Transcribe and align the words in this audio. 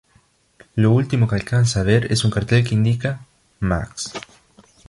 Lo 0.73 0.89
último 0.89 1.27
que 1.27 1.35
alcanza 1.35 1.81
a 1.81 1.83
ver 1.83 2.11
es 2.11 2.25
un 2.25 2.31
cartel 2.31 2.63
que 2.67 2.73
indica: 2.73 3.27
"Max. 3.59 4.11